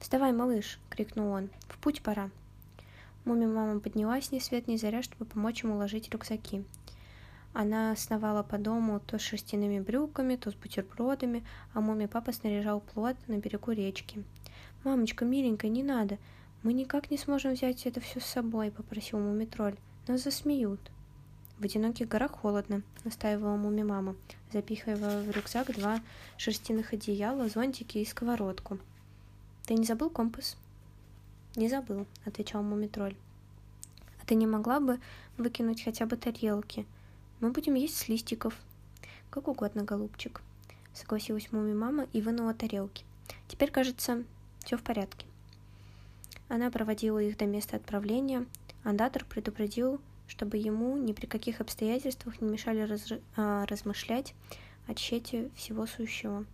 «Вставай, 0.00 0.32
малыш!»— 0.32 0.80
крикнул 0.90 1.30
он. 1.30 1.50
«В 1.68 1.78
путь 1.78 2.02
пора!» 2.02 2.30
Муми 3.24 3.46
мама 3.46 3.78
поднялась 3.78 4.32
ни 4.32 4.40
свет 4.40 4.66
ни 4.66 4.76
заря, 4.76 5.02
чтобы 5.02 5.26
помочь 5.26 5.62
ему 5.62 5.74
уложить 5.74 6.10
рюкзаки. 6.10 6.64
Она 7.52 7.94
сновала 7.96 8.42
по 8.42 8.58
дому 8.58 8.98
то 8.98 9.18
с 9.18 9.22
шерстяными 9.22 9.78
брюками, 9.78 10.36
то 10.36 10.50
с 10.50 10.54
бутербродами, 10.54 11.44
а 11.74 11.80
муми 11.80 12.06
папа 12.06 12.32
снаряжал 12.32 12.80
плод 12.80 13.16
на 13.28 13.38
берегу 13.38 13.72
речки. 13.72 14.24
«Мамочка, 14.84 15.24
миленькая, 15.24 15.70
не 15.70 15.82
надо. 15.82 16.18
Мы 16.62 16.72
никак 16.72 17.10
не 17.10 17.18
сможем 17.18 17.52
взять 17.52 17.86
это 17.86 18.00
все 18.00 18.20
с 18.20 18.24
собой»,— 18.24 18.70
попросил 18.72 19.20
муми 19.20 19.44
тролль. 19.44 19.76
«Нас 20.08 20.24
засмеют». 20.24 20.80
«В 21.62 21.64
одиноких 21.64 22.08
горах 22.08 22.32
холодно»,— 22.32 22.82
настаивала 23.04 23.54
муми 23.54 23.84
мама, 23.84 24.16
запихивая 24.52 25.22
в 25.22 25.30
рюкзак 25.30 25.72
два 25.76 26.00
шерстяных 26.36 26.92
одеяла, 26.92 27.48
зонтики 27.48 27.98
и 27.98 28.04
сковородку. 28.04 28.78
«Ты 29.64 29.74
не 29.74 29.84
забыл 29.84 30.10
компас?» 30.10 30.56
«Не 31.54 31.68
забыл»,— 31.68 32.08
отвечал 32.24 32.64
Мумитроль. 32.64 33.14
«А 34.20 34.26
ты 34.26 34.34
не 34.34 34.48
могла 34.48 34.80
бы 34.80 34.98
выкинуть 35.38 35.84
хотя 35.84 36.04
бы 36.04 36.16
тарелки? 36.16 36.84
Мы 37.38 37.52
будем 37.52 37.74
есть 37.74 37.96
с 37.96 38.08
листиков». 38.08 38.56
«Как 39.30 39.46
угодно, 39.46 39.84
голубчик»,— 39.84 40.42
согласилась 40.94 41.52
Муми-мама 41.52 42.08
и 42.12 42.22
вынула 42.22 42.54
тарелки. 42.54 43.04
«Теперь, 43.46 43.70
кажется, 43.70 44.24
все 44.64 44.76
в 44.76 44.82
порядке». 44.82 45.26
Она 46.48 46.72
проводила 46.72 47.20
их 47.20 47.36
до 47.36 47.46
места 47.46 47.76
отправления. 47.76 48.46
Андатор 48.82 49.24
предупредил, 49.24 50.00
чтобы 50.26 50.56
ему 50.56 50.96
ни 50.96 51.12
при 51.12 51.26
каких 51.26 51.60
обстоятельствах 51.60 52.40
не 52.40 52.48
мешали 52.48 52.80
раз... 52.80 53.12
а, 53.36 53.66
размышлять 53.66 54.34
о 54.86 54.94
тщете 54.94 55.50
всего 55.54 55.86
сущего. 55.86 56.44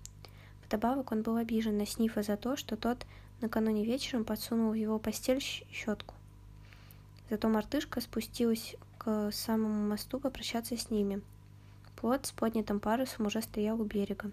Вдобавок 0.67 1.13
он 1.13 1.23
был 1.23 1.37
обижен 1.37 1.79
на 1.79 1.87
Снифа 1.87 2.23
за 2.23 2.37
то, 2.37 2.57
что 2.57 2.77
тот 2.77 3.07
накануне 3.41 3.85
вечером 3.85 4.25
подсунул 4.25 4.73
в 4.73 4.75
его 4.75 4.99
постель 4.99 5.41
щетку. 5.41 6.15
Зато 7.31 7.49
мартышка 7.49 8.01
спустилась 8.01 8.77
к 8.99 9.31
самому 9.33 9.89
мосту 9.89 10.19
попрощаться 10.19 10.77
с 10.77 10.91
ними. 10.91 11.23
Плот 11.97 12.27
с 12.27 12.33
поднятым 12.33 12.81
парусом 12.81 13.27
уже 13.27 13.43
стоял 13.43 13.81
у 13.81 13.85
берега. 13.85 14.31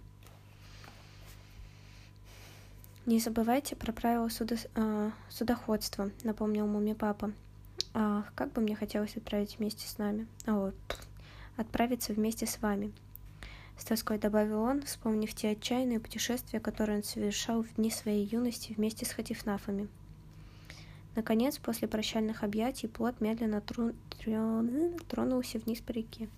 «Не 3.05 3.19
забывайте 3.19 3.75
про 3.75 3.91
правила 3.91 4.29
судо... 4.29 4.55
э, 4.75 5.11
судоходства»,— 5.29 6.11
напомнил 6.23 6.65
муми 6.67 6.93
папа. 6.93 7.31
«Ах, 7.97 8.31
как 8.35 8.51
бы 8.51 8.61
мне 8.61 8.75
хотелось 8.75 9.15
отправить 9.15 9.57
вместе 9.57 9.87
с 9.87 9.97
нами. 9.97 10.27
О, 10.45 10.71
отправиться 11.55 12.13
вместе 12.13 12.45
с 12.45 12.61
вами», 12.61 12.91
с 13.77 13.83
тоской 13.83 14.17
добавил 14.17 14.61
он, 14.61 14.81
вспомнив 14.83 15.33
те 15.33 15.51
отчаянные 15.51 15.99
путешествия, 15.99 16.59
которые 16.59 16.97
он 16.97 17.03
совершал 17.03 17.63
в 17.63 17.75
дни 17.75 17.91
своей 17.91 18.25
юности 18.25 18.73
вместе 18.73 19.05
с 19.05 19.11
хатифнафами. 19.11 19.87
Наконец, 21.15 21.57
после 21.57 21.87
прощальных 21.87 22.43
объятий, 22.43 22.87
плод 22.87 23.21
медленно 23.21 23.61
тру... 23.61 23.93
Тру... 24.09 24.67
тронулся 25.07 25.59
вниз 25.59 25.79
по 25.81 25.91
реке. 25.91 26.29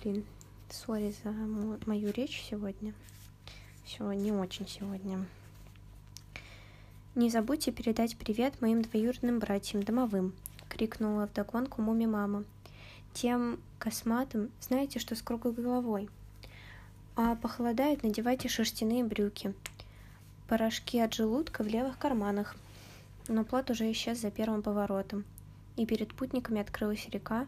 Блин, 0.00 0.24
сори 0.70 1.14
за 1.22 1.30
мою 1.30 2.10
речь 2.12 2.42
сегодня. 2.48 2.94
Все 3.84 4.10
не 4.12 4.32
очень 4.32 4.66
сегодня. 4.66 5.26
«Не 7.14 7.30
забудьте 7.30 7.72
передать 7.72 8.18
привет 8.18 8.60
моим 8.60 8.82
двоюродным 8.82 9.38
братьям 9.38 9.82
домовым!»— 9.82 10.34
крикнула 10.68 11.26
вдогонку 11.26 11.82
муми 11.82 12.06
мама. 12.06 12.44
«Тем 13.12 13.58
косматым, 13.78 14.50
знаете, 14.60 14.98
что 14.98 15.14
с 15.14 15.22
круглой 15.22 15.54
головой?» 15.54 16.08
А 17.14 17.34
похолодает, 17.34 18.02
надевайте 18.02 18.48
шерстяные 18.48 19.02
брюки. 19.02 19.54
Порошки 20.48 20.98
от 20.98 21.14
желудка 21.14 21.62
в 21.62 21.66
левых 21.66 21.98
карманах. 21.98 22.56
Но 23.28 23.44
плод 23.44 23.70
уже 23.70 23.90
исчез 23.92 24.20
за 24.20 24.30
первым 24.30 24.62
поворотом, 24.62 25.24
и 25.76 25.86
перед 25.86 26.14
путниками 26.14 26.60
открылась 26.60 27.08
река, 27.08 27.46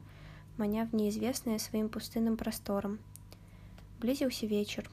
маня 0.56 0.86
в 0.86 0.94
неизвестное 0.94 1.58
своим 1.58 1.88
пустынным 1.88 2.36
простором. 2.36 2.98
Близился 4.00 4.46
вечер. 4.46 4.90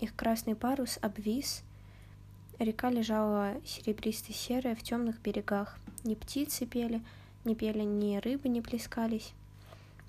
Их 0.00 0.14
красный 0.14 0.54
парус 0.54 0.98
обвис, 1.02 1.64
Река 2.62 2.90
лежала 2.90 3.56
серебристо-серая 3.64 4.76
в 4.76 4.82
темных 4.82 5.20
берегах. 5.20 5.78
Ни 6.04 6.14
птицы 6.14 6.64
пели, 6.64 7.02
ни 7.44 7.54
пели, 7.54 7.82
ни 7.82 8.16
рыбы 8.18 8.48
не 8.48 8.60
плескались. 8.62 9.32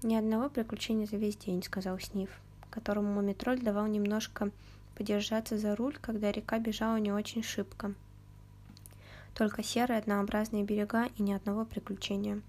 «Ни 0.02 0.16
одного 0.16 0.50
приключения 0.50 1.06
за 1.06 1.18
весь 1.18 1.38
день»,— 1.38 1.64
сказал 1.64 2.00
Сниф, 2.00 2.30
которому 2.70 3.14
Мумитроль 3.14 3.62
давал 3.62 3.88
немножко 3.88 4.52
подержаться 4.96 5.58
за 5.58 5.76
руль, 5.76 5.98
когда 6.02 6.32
река 6.32 6.60
бежала 6.60 6.98
не 6.98 7.12
очень 7.12 7.44
шибко. 7.44 7.94
Только 9.34 9.64
серые 9.64 10.00
однообразные 10.00 10.64
берега 10.64 11.08
и 11.18 11.24
ни 11.24 11.32
одного 11.32 11.66
приключения. 11.66 12.42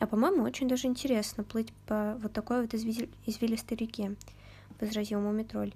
А 0.00 0.06
по-моему, 0.06 0.42
очень 0.42 0.68
даже 0.68 0.86
интересно 0.86 1.44
плыть 1.44 1.72
по 1.86 2.16
вот 2.22 2.32
такой 2.32 2.62
вот 2.62 2.74
извилистой 2.74 3.76
реке,— 3.76 4.16
возразил 4.80 5.20
Мумитроль. 5.20 5.74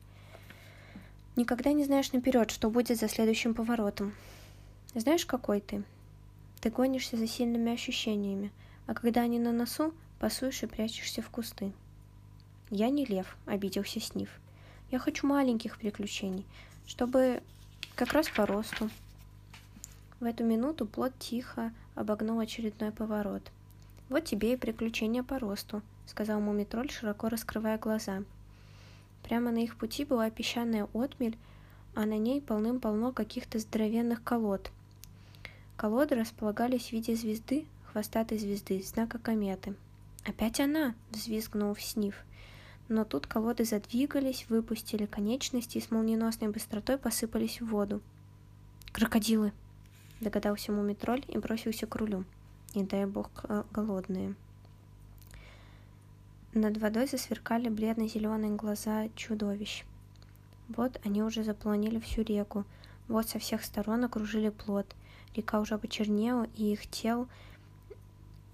Никогда 1.34 1.72
не 1.72 1.84
знаешь 1.84 2.12
наперед, 2.12 2.50
что 2.50 2.68
будет 2.68 2.98
за 2.98 3.08
следующим 3.08 3.54
поворотом. 3.54 4.12
Знаешь, 4.94 5.24
какой 5.24 5.60
ты? 5.60 5.82
Ты 6.62 6.70
гонишься 6.70 7.16
за 7.16 7.26
сильными 7.26 7.72
ощущениями, 7.72 8.52
а 8.86 8.94
когда 8.94 9.22
они 9.22 9.40
на 9.40 9.50
носу, 9.50 9.92
пасуешь 10.20 10.62
и 10.62 10.66
прячешься 10.66 11.20
в 11.20 11.28
кусты. 11.28 11.72
Я 12.70 12.88
не 12.88 13.04
лев, 13.04 13.36
обиделся 13.46 13.98
Сниф. 13.98 14.30
Я 14.88 15.00
хочу 15.00 15.26
маленьких 15.26 15.76
приключений, 15.76 16.46
чтобы 16.86 17.42
как 17.96 18.12
раз 18.12 18.28
по 18.28 18.46
росту. 18.46 18.90
В 20.20 20.24
эту 20.24 20.44
минуту 20.44 20.86
плод 20.86 21.12
тихо 21.18 21.72
обогнул 21.96 22.38
очередной 22.38 22.92
поворот. 22.92 23.42
«Вот 24.08 24.24
тебе 24.24 24.52
и 24.52 24.56
приключения 24.56 25.24
по 25.24 25.40
росту»,— 25.40 25.82
сказал 26.06 26.40
мумитроль, 26.40 26.92
широко 26.92 27.28
раскрывая 27.28 27.76
глаза. 27.76 28.22
Прямо 29.24 29.50
на 29.50 29.58
их 29.58 29.76
пути 29.76 30.04
была 30.04 30.30
песчаная 30.30 30.88
отмель, 30.92 31.36
а 31.96 32.06
на 32.06 32.18
ней 32.18 32.40
полным-полно 32.40 33.10
каких-то 33.10 33.58
здоровенных 33.58 34.22
колод. 34.22 34.70
Колоды 35.82 36.14
располагались 36.14 36.90
в 36.90 36.92
виде 36.92 37.16
звезды, 37.16 37.66
хвостатой 37.90 38.38
звезды, 38.38 38.80
знака 38.84 39.18
кометы. 39.18 39.74
«Опять 40.24 40.60
она!»— 40.60 40.94
взвизгнул 41.10 41.74
Сниф. 41.74 42.14
Но 42.88 43.04
тут 43.04 43.26
колоды 43.26 43.64
задвигались, 43.64 44.46
выпустили 44.48 45.06
конечности 45.06 45.78
и 45.78 45.80
с 45.80 45.90
молниеносной 45.90 46.50
быстротой 46.50 46.98
посыпались 46.98 47.60
в 47.60 47.66
воду. 47.66 48.00
«Крокодилы!»— 48.92 49.50
догадался 50.20 50.70
мумитроль 50.70 51.24
и 51.26 51.36
бросился 51.36 51.88
к 51.88 51.96
рулю. 51.96 52.26
Не 52.76 52.84
дай 52.84 53.04
бог 53.04 53.28
э, 53.42 53.64
голодные. 53.72 54.36
Над 56.54 56.76
водой 56.76 57.08
засверкали 57.08 57.68
бледно-зеленые 57.68 58.54
глаза 58.54 59.08
чудовищ. 59.16 59.84
Вот 60.68 61.00
они 61.04 61.24
уже 61.24 61.42
заполонили 61.42 61.98
всю 61.98 62.22
реку, 62.22 62.64
вот 63.08 63.28
со 63.28 63.40
всех 63.40 63.64
сторон 63.64 64.04
окружили 64.04 64.50
плод. 64.50 64.86
Река 65.34 65.60
уже 65.60 65.78
почернела, 65.78 66.46
и 66.54 66.72
их 66.72 66.86
тел... 66.88 67.28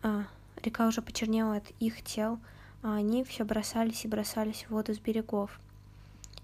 А, 0.03 0.27
Река 0.63 0.87
уже 0.87 1.03
почернела 1.03 1.57
от 1.57 1.71
их 1.81 2.03
тел, 2.03 2.39
а 2.83 2.95
они 2.95 3.25
все 3.25 3.45
бросались 3.45 4.05
и 4.05 4.09
бросались 4.09 4.65
в 4.65 4.71
воду 4.71 4.95
с 4.95 4.99
берегов. 4.99 5.61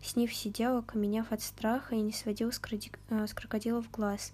Снив 0.03 0.35
сидел, 0.35 0.79
окаменев 0.79 1.33
от 1.33 1.41
страха, 1.41 1.95
и 1.95 2.01
не 2.01 2.13
сводил 2.13 2.53
с, 2.53 2.59
кради... 2.59 2.93
Э, 3.09 3.27
с 3.27 3.35
крокодилов 3.35 3.91
глаз. 3.91 4.33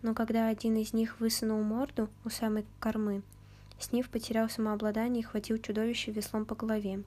Но 0.00 0.14
когда 0.14 0.48
один 0.48 0.76
из 0.76 0.92
них 0.92 1.20
высунул 1.20 1.62
морду 1.62 2.08
у 2.24 2.30
самой 2.30 2.64
кормы, 2.80 3.22
Снив 3.78 4.08
потерял 4.08 4.48
самообладание 4.48 5.22
и 5.22 5.24
хватил 5.24 5.58
чудовище 5.58 6.12
веслом 6.12 6.44
по 6.44 6.54
голове. 6.54 7.02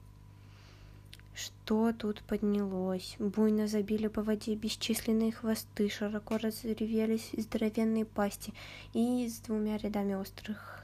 Что 1.36 1.92
тут 1.92 2.22
поднялось? 2.22 3.16
Буйно 3.18 3.68
забили 3.68 4.06
по 4.06 4.22
воде 4.22 4.54
бесчисленные 4.54 5.32
хвосты, 5.32 5.90
широко 5.90 6.38
разревелись 6.38 7.30
здоровенные 7.36 8.06
пасти 8.06 8.54
и 8.94 9.28
с 9.28 9.40
двумя 9.40 9.76
рядами 9.76 10.14
острых 10.14 10.82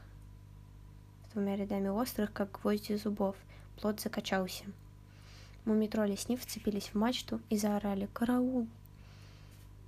двумя 1.32 1.56
рядами 1.56 1.88
острых, 1.88 2.32
как 2.32 2.60
гвозди 2.60 2.94
зубов. 2.96 3.36
Плод 3.80 4.00
закачался. 4.00 4.64
Мумитроли 5.64 6.16
с 6.16 6.28
ним 6.28 6.38
вцепились 6.38 6.88
в 6.88 6.94
мачту 6.94 7.40
и 7.48 7.56
заорали 7.56 8.08
«Караул!». 8.12 8.66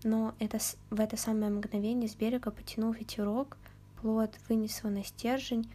Но 0.03 0.35
это, 0.38 0.59
в 0.90 1.00
это 1.00 1.16
самое 1.16 1.50
мгновение 1.50 2.09
с 2.09 2.14
берега 2.14 2.50
потянул 2.50 2.92
ветерок, 2.92 3.57
плод 4.00 4.31
вынес 4.48 4.79
его 4.79 4.90
на 4.90 5.05
стержень, 5.05 5.70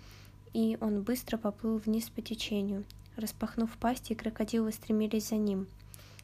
и 0.54 0.78
он 0.82 1.04
быстро 1.04 1.38
поплыл 1.38 1.78
вниз 1.78 2.10
по 2.10 2.22
течению. 2.22 2.84
Распахнув 3.20 3.76
пасти, 3.78 4.14
крокодилы 4.14 4.72
стремились 4.72 5.28
за 5.28 5.36
ним. 5.36 5.68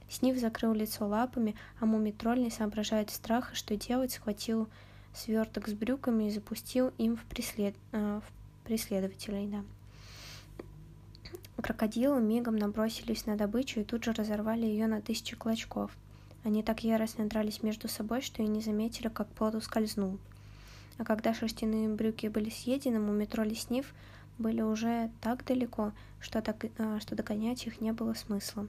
Снив 0.10 0.40
закрыл 0.40 0.74
лицо 0.74 1.06
лапами, 1.06 1.54
а 1.82 1.86
мумитроль, 1.86 2.40
не 2.40 2.50
соображая 2.50 3.02
от 3.02 3.10
страха, 3.10 3.54
что 3.54 3.76
делать, 3.76 4.14
схватил 4.14 4.70
сверток 5.14 5.68
с 5.68 5.74
брюками 5.74 6.26
и 6.26 6.32
запустил 6.32 6.94
им 6.98 7.18
в, 7.18 7.26
преслед... 7.26 7.76
э, 7.92 8.22
в 8.24 8.66
преследователей, 8.66 9.48
да. 9.48 9.64
Крокодилы 11.62 12.22
мигом 12.22 12.56
набросились 12.56 13.26
на 13.26 13.36
добычу 13.36 13.82
и 13.82 13.84
тут 13.84 14.06
же 14.06 14.14
разорвали 14.14 14.66
ее 14.66 14.88
на 14.88 15.02
тысячи 15.02 15.36
клочков. 15.36 15.92
Они 16.46 16.64
так 16.64 16.86
яростно 16.86 17.28
дрались 17.28 17.62
между 17.62 17.90
собой, 17.90 18.22
что 18.22 18.42
и 18.42 18.48
не 18.48 18.62
заметили, 18.62 19.10
как 19.10 19.28
плод 19.28 19.56
ускользнул. 19.56 20.18
А 20.98 21.04
когда 21.04 21.34
шерстяные 21.34 21.90
брюки 21.90 22.28
были 22.28 22.50
съедены, 22.50 23.00
мумитроль 23.00 23.52
и 23.52 23.56
снив 23.56 23.94
были 24.38 24.62
уже 24.62 25.10
так 25.22 25.46
далеко, 25.46 25.92
что, 26.20 26.42
так, 26.42 26.66
э, 26.66 27.00
что 27.00 27.16
догонять 27.16 27.66
их 27.68 27.82
не 27.82 27.92
было 27.92 28.14
смысла. 28.14 28.68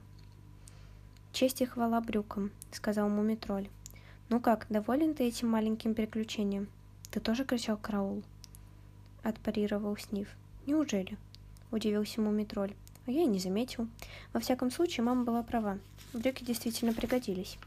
«Честь 1.33 1.61
и 1.61 1.65
хвала 1.65 2.01
брюкам»,— 2.01 2.51
сказал 2.71 3.09
мумитроль. 3.09 3.69
«Ну 4.29 4.39
как, 4.39 4.65
доволен 4.69 5.13
ты 5.13 5.27
этим 5.27 5.49
маленьким 5.49 5.93
приключением? 5.93 6.67
Ты 7.11 7.19
тоже 7.19 7.45
кричал 7.45 7.77
караул?»— 7.77 8.23
отпарировал 9.23 9.97
Сниф. 9.97 10.29
«Неужели?»— 10.65 11.17
удивился 11.71 12.21
Мумитроль. 12.21 12.73
А 13.07 13.11
я 13.11 13.21
и 13.23 13.25
не 13.27 13.39
заметил. 13.39 13.87
Во 14.33 14.41
всяком 14.41 14.69
случае, 14.69 15.05
мама 15.05 15.23
была 15.23 15.41
права. 15.41 15.79
Брюки 16.13 16.43
действительно 16.43 16.93
пригодились. 16.93 17.57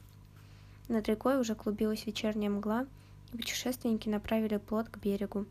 Над 0.89 1.09
рекой 1.09 1.41
уже 1.41 1.55
клубилась 1.55 2.05
вечерняя 2.05 2.51
мгла, 2.51 2.87
и 3.33 3.37
путешественники 3.39 4.09
направили 4.09 4.59
плот 4.59 4.89
к 4.91 4.99
берегу. 4.99 5.47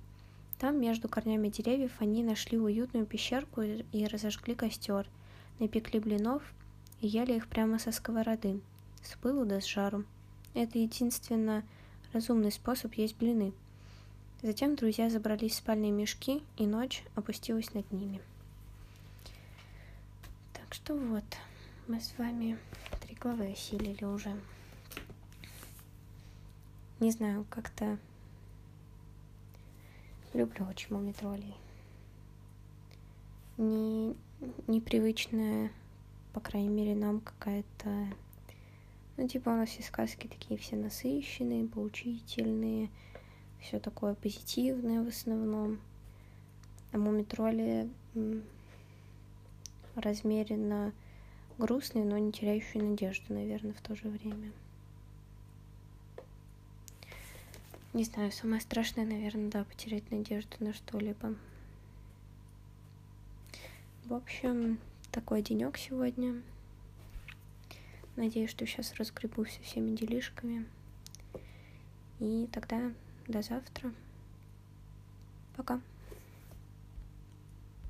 Там, 0.59 0.79
между 0.79 1.07
корнями 1.09 1.49
деревьев, 1.49 1.93
они 1.99 2.23
нашли 2.23 2.59
уютную 2.59 3.05
пещерку 3.05 3.61
и 3.61 4.05
разожгли 4.05 4.55
костер, 4.55 5.07
напекли 5.57 5.99
блинов 5.99 6.43
и 7.01 7.07
ели 7.07 7.33
их 7.33 7.47
прямо 7.47 7.79
со 7.79 7.91
сковороды, 7.91 8.61
с 9.01 9.15
пылу 9.15 9.45
да 9.45 9.61
с 9.61 9.65
жару. 9.65 10.03
Это 10.53 10.77
единственно 10.77 11.63
разумный 12.13 12.51
способ 12.51 12.93
есть 12.95 13.17
блины— 13.17 13.53
Затем 14.41 14.77
друзья 14.77 15.09
забрались 15.09 15.51
в 15.51 15.55
спальные 15.55 15.91
мешки, 15.91 16.41
и 16.55 16.65
ночь 16.65 17.03
опустилась 17.13 17.73
над 17.73 17.91
ними. 17.91 18.21
Так 20.53 20.73
что 20.73 20.95
вот, 20.95 21.25
мы 21.89 21.99
с 21.99 22.13
вами 22.17 22.57
три 23.01 23.15
главы 23.15 23.51
осилили 23.51 24.05
уже. 24.05 24.33
Не 27.01 27.11
знаю, 27.11 27.45
как-то 27.49 27.97
люблю 30.33 30.65
очень 30.65 30.95
мумитролей. 30.95 31.55
Не, 33.57 34.15
непривычная, 34.67 35.71
по 36.33 36.39
крайней 36.39 36.69
мере, 36.69 36.95
нам 36.95 37.19
какая-то... 37.19 38.07
Ну, 39.17 39.27
типа 39.27 39.49
у 39.49 39.55
нас 39.55 39.69
все 39.69 39.83
сказки 39.83 40.27
такие 40.27 40.57
все 40.57 40.77
насыщенные, 40.77 41.67
поучительные, 41.67 42.89
все 43.59 43.79
такое 43.79 44.15
позитивное 44.15 45.03
в 45.03 45.09
основном. 45.09 45.79
А 46.91 46.97
мумитроли 46.97 47.89
размеренно 49.95 50.93
грустные, 51.57 52.05
но 52.05 52.17
не 52.17 52.31
теряющие 52.31 52.81
надежду, 52.81 53.33
наверное, 53.33 53.73
в 53.73 53.81
то 53.81 53.95
же 53.95 54.07
время. 54.07 54.51
Не 57.99 58.05
знаю, 58.05 58.31
самое 58.31 58.61
страшное, 58.61 59.05
наверное, 59.05 59.49
да, 59.49 59.65
потерять 59.65 60.09
надежду 60.09 60.55
на 60.61 60.73
что-либо. 60.73 61.35
В 64.05 64.13
общем, 64.13 64.79
такой 65.11 65.41
денек 65.41 65.77
сегодня. 65.77 66.41
Надеюсь, 68.15 68.51
что 68.51 68.65
сейчас 68.65 68.93
разгребусь 68.93 69.51
со 69.51 69.63
всеми 69.63 69.97
делишками. 69.97 70.65
И 72.21 72.47
тогда 72.53 72.93
до 73.27 73.41
завтра. 73.41 73.91
Пока. 75.57 75.81